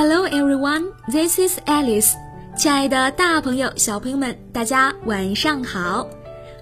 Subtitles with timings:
[0.00, 2.14] Hello everyone, this is Alice.
[2.56, 6.08] 亲爱的大朋友、小朋友们，大家晚上好！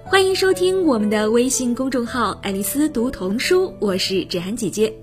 [0.03, 4.93] 欢迎收听我们的微信公众号“爱丽丝读童书”，我是芷涵姐姐。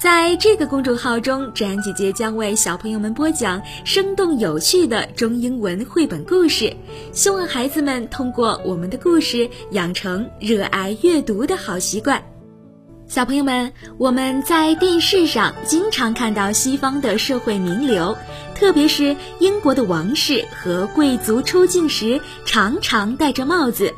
[0.00, 6.74] 在这个公众号中，芷涵姐姐将为小朋友们播讲生动有趣的中英文绘本故事，
[7.12, 12.24] 希望孩子们通过我们的故事养成热爱阅读的好习惯。
[13.08, 18.14] 小朋友们，我们在电视上经常看到西方的社会名流，
[18.54, 23.94] 特别是英国的王室和贵族出境时常常戴着帽子。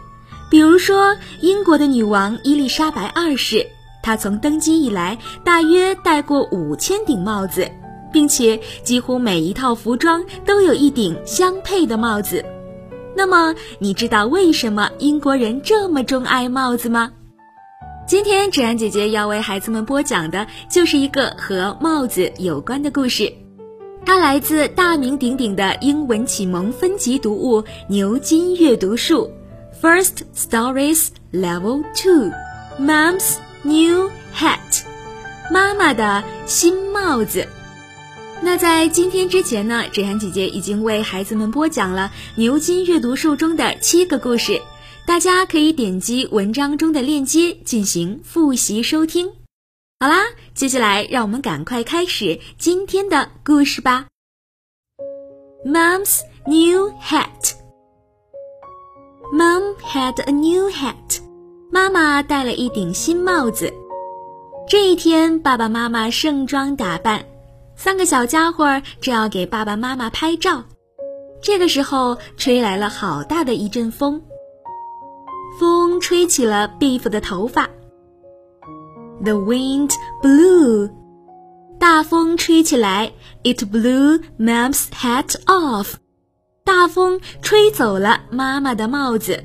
[0.50, 3.66] 比如说，英国的女王伊丽莎白二世，
[4.02, 7.66] 她从登基以来大约戴过五千顶帽子，
[8.12, 12.44] 并且几乎每一套服装都有一顶相配的帽子。
[13.16, 17.10] 那么，你知道为什么英国人这么钟爱帽子吗？
[18.08, 23.30] 今天芷安姐姐要为孩子们播讲的就是一个和帽子有关的故事，
[24.06, 29.30] 它来自大名鼎鼎的英文启蒙分级读物《牛津阅读树》
[29.82, 34.84] ，First Stories Level Two，Mom's New Hat，
[35.52, 37.46] 妈妈的新帽子。
[38.40, 42.10] 那在今天之前呢，芷安姐姐已经为孩子们播讲了
[42.40, 44.62] 《牛津阅读树》中的七个故事。
[45.08, 49.26] 大家可以点击文章中的链接进行复习收听。
[50.00, 50.18] 好啦，
[50.52, 54.06] 接下来让我们赶快开始今天的故事吧。
[55.64, 57.54] Mom's new hat.
[59.32, 61.22] Mom had a new hat.
[61.72, 63.72] 妈妈戴了一顶新帽子。
[64.68, 67.24] 这一天，爸爸妈妈盛装打扮，
[67.76, 70.62] 三个小家伙正要给爸爸妈妈拍照。
[71.40, 74.22] 这个时候，吹来了好大的一阵风。
[75.58, 77.68] 风吹起了 Beef 的头发。
[79.24, 79.90] The wind
[80.22, 80.90] blew，
[81.80, 83.12] 大风吹起来
[83.42, 85.94] ，It blew Mom's hat off，
[86.64, 89.44] 大风吹走了妈妈的帽子。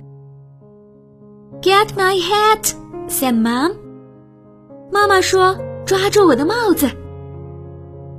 [1.61, 3.73] Get my hat，said Mom。
[4.91, 5.57] 妈妈说
[5.87, 6.91] ：“抓住我的帽子。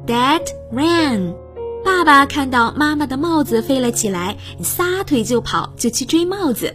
[0.06, 1.37] ”Dad ran，
[1.84, 6.75] 爸爸看到妈妈的帽子飞了起来，撒腿就跑，就去追帽子。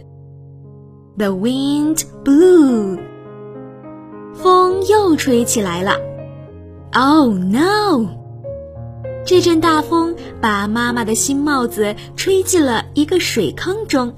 [1.19, 2.99] The wind blew，
[4.33, 5.93] 风又吹起来了。
[6.93, 8.07] Oh no！
[9.25, 14.13] 这阵大风把妈妈的新帽子吹进了一个水坑中。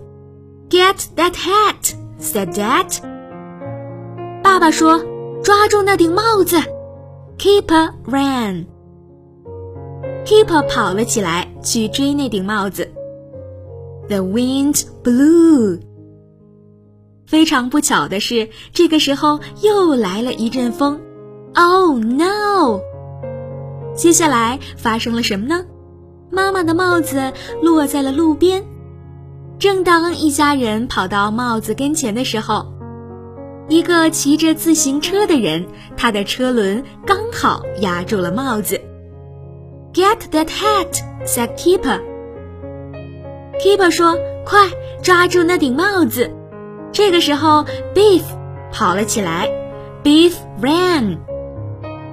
[0.69, 2.99] Get that hat，said Dad。
[4.43, 5.03] 爸爸说：“
[5.43, 6.57] 抓住那顶帽子。”
[7.37, 12.91] Keeper ran。Keeper 跑了起来，去追那顶帽子。
[14.09, 15.79] The wind blew。
[17.32, 21.00] 非常不巧的是，这个时候又来了一阵风。
[21.54, 22.78] Oh no！
[23.96, 25.64] 接下来发生了什么呢？
[26.30, 27.32] 妈妈的帽子
[27.62, 28.62] 落在了路边。
[29.58, 32.66] 正当一家人跑到帽子跟前的时候，
[33.66, 35.64] 一个骑着自行车的人，
[35.96, 38.78] 他的车轮刚好压住了帽子。
[39.94, 41.98] Get that hat，said Keeper。
[43.58, 44.68] Keeper 说：“快
[45.02, 46.30] 抓住那顶帽子！”
[46.92, 47.64] 这个时候
[47.94, 48.22] ，Beef
[48.70, 49.48] 跑了起来
[50.04, 51.18] ，Beef ran。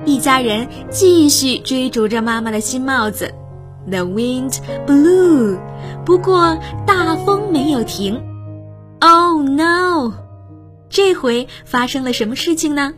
[0.05, 3.33] 一家人继续追逐着妈妈的新帽子。
[3.89, 4.55] The wind
[4.87, 5.59] blew，
[6.05, 6.57] 不过
[6.87, 8.21] 大风没有停。
[9.01, 10.13] Oh no！
[10.89, 12.93] 这回发生了什么事情呢？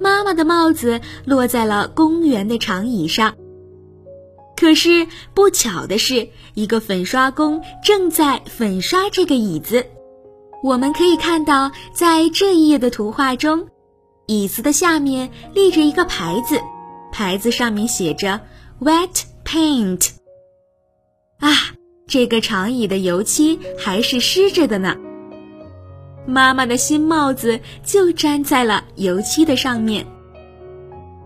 [0.00, 3.34] 妈妈的帽子落在了公园的长椅上。
[4.56, 9.84] 可是不巧的是，一个粉刷工正在粉刷这个椅子。
[10.66, 13.68] 我们可以看到，在这一页的图画中，
[14.26, 16.60] 椅子的下面立着一个牌子，
[17.12, 18.40] 牌子上面写着
[18.80, 20.10] “wet paint”。
[21.38, 21.52] 啊，
[22.08, 24.96] 这个长椅的油漆还是湿着的呢。
[26.26, 30.04] 妈妈的新帽子就粘在了油漆的上面。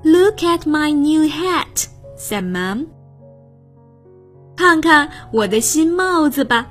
[0.02, 1.86] Look at my new hat,"
[2.18, 2.88] said Mom.
[4.54, 6.66] 看看我的新帽子吧。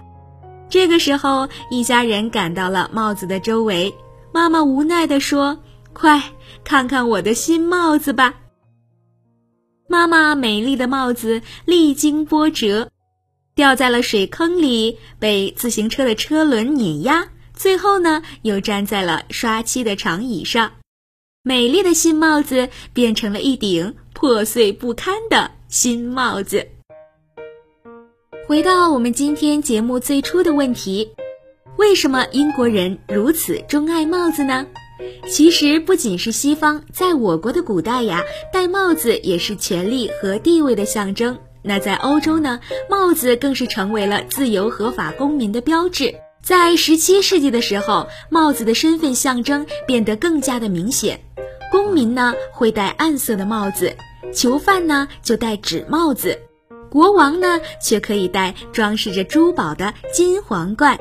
[0.69, 3.93] 这个时候，一家人赶到了帽子的周围。
[4.31, 5.59] 妈妈无奈地说
[5.91, 6.21] ：“快
[6.63, 8.35] 看看我的新帽子吧！”
[9.89, 12.91] 妈妈美丽的帽子历经波折，
[13.55, 20.71] 掉在了水坑里，被自行车的车轮碾压，最后呢，又粘在了刷漆的长椅上。
[21.41, 26.67] 美丽的新帽子变成了一顶破碎不堪的新帽子。
[28.49, 31.07] 回到我们今天节目最初的问题，
[31.77, 34.65] 为什么英国人如此钟爱帽子呢？
[35.27, 41.37] 其实不仅是西方，在我国的古代呀，戴帽子也是权力和地位的象征。
[41.61, 42.59] 那在欧洲呢，
[42.89, 46.15] 帽子更是成为了自由合法公民的标志。
[46.41, 51.19] 在十七世纪的时候，帽子的身份象征变得更加的明显。
[51.71, 53.95] 公民呢会戴暗色的帽子，
[54.33, 56.35] 囚犯呢就戴纸帽子，
[56.89, 60.97] 国王呢却可以戴装饰着珠宝的金皇冠。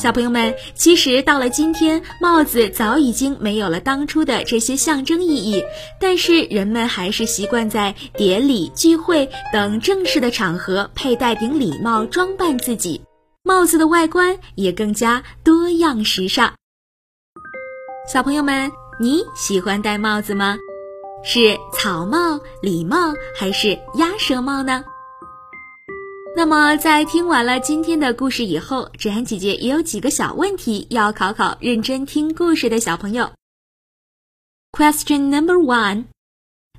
[0.00, 5.64] 小朋友们，其实到了今天，帽子早已经没有了当初的这些象征意义，
[6.00, 13.00] 但是人们还是习惯在典礼、聚会等正式的场合佩戴顶礼帽，装扮自己。
[13.42, 16.52] 帽子的外观也更加多样时尚。
[18.06, 18.70] 小朋友们，
[19.00, 20.56] 你喜欢戴帽子吗？
[21.24, 24.84] 是草帽、礼帽还是鸭舌帽呢？
[26.38, 33.32] 那么，在听完了今天的故事以后，芷涵姐姐也有几个小问题要考考认真听故事的小朋友。
[34.70, 36.04] Question number one: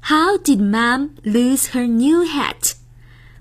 [0.02, 2.76] How did Mom lose her new hat?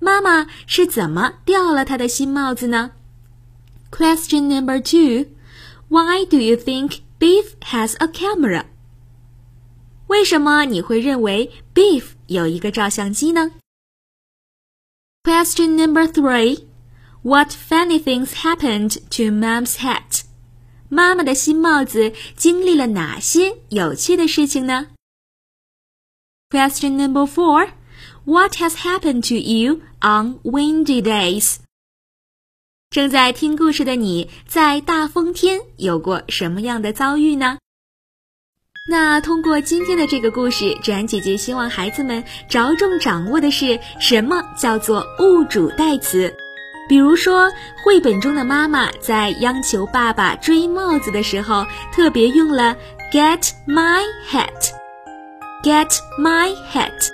[0.00, 2.90] 妈妈是怎么掉了她的新帽子呢
[3.92, 5.30] ？Question number two:
[5.86, 8.64] Why do you think Beef has a camera?
[10.08, 13.52] 为什么你会认为 Beef 有一个照相机呢
[15.23, 16.67] ？Question number three.
[17.23, 20.23] What funny things happened to Mom's hat?
[20.89, 24.87] 妈妈的新帽子经历了哪些有趣的事情呢？
[26.49, 27.71] Question number four.
[28.25, 31.57] What has happened to you on windy days?
[32.89, 37.57] 正在听故事的你在大风天有过什么样的遭遇呢？
[38.90, 46.34] 那通过今天的这个故事，芷安姐姐希望孩子们着重掌握的是什么叫做物主代词。
[46.88, 47.52] 比如说，
[47.84, 52.74] 绘本中的妈妈在央求爸爸追帽子的时候，特别用了
[53.12, 57.10] “get my hat”，“get my hat”。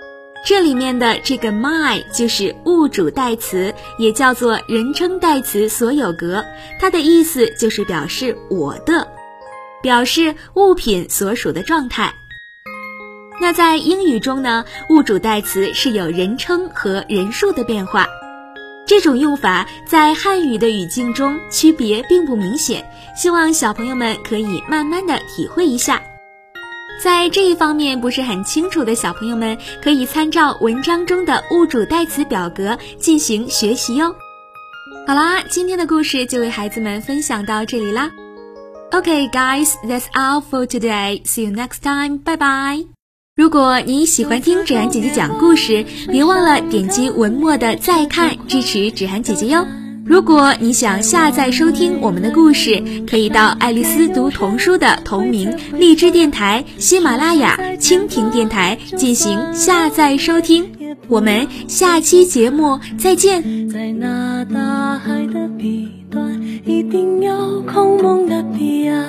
[0.47, 6.45] 这里面的这个 my 就是物主代词，也叫做人称代词所有格，
[6.79, 9.09] 它的意思就是表示我的。
[9.85, 12.15] 表示物品所属的状态。
[13.39, 18.07] 那在英语中呢，物主代词是有人称和人数的变化。
[18.87, 22.83] 这种用法在汉语的语境中区别并不明显，
[23.15, 26.03] 希望小朋友们可以慢慢的体会一下。
[27.03, 34.17] 在这一方面不是很清楚的小朋友们，可以参照文章中的物主代词表格进行学习哟。
[35.07, 38.11] 好啦，今天的故事就为孩子们分享到这里啦。
[38.95, 41.21] Okay, guys, that's all for today.
[41.25, 42.19] See you next time.
[42.19, 42.87] Bye bye.
[43.35, 49.67] 如果你喜欢听芷涵姐姐讲故事，别忘了点击文末的再看，支持芷涵姐姐哟。
[50.07, 60.71] 如果你想下载收听我们的故事，可以到爱丽丝读童书的同名荔枝电台、喜马拉雅、蜻蜓电台进行下载收听。
[61.09, 63.69] 我们下期节目再见。
[63.69, 68.34] 在那大海的彼端，一定有空梦的
[68.85, 69.05] 呀，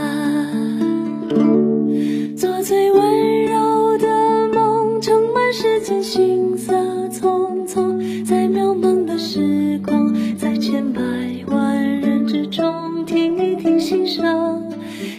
[2.37, 6.73] 做最温柔的梦，盛满世间行色
[7.09, 11.01] 匆匆，在渺茫的时空，在千百
[11.47, 14.63] 万人之中，听一听心声，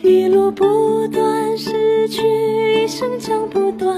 [0.02, 2.22] 一路不断失去，
[2.82, 3.96] 一生将不断。